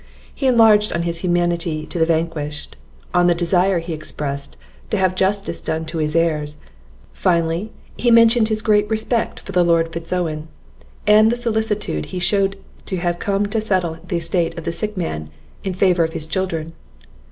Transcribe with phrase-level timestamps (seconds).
[0.33, 2.75] He enlarged on his humanity to the vanquished,
[3.13, 4.57] on the desire he expressed
[4.89, 6.57] to have justice done to his heirs;
[7.13, 10.47] finally, he mentioned his great respect for the Lord Fitz Owen,
[11.05, 14.71] and the solicitude he shewed to have him come to settle the estate of the
[14.71, 15.29] sick man
[15.63, 16.73] in favour of his children.